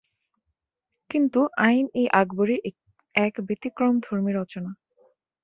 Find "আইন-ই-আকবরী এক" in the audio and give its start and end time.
1.59-3.33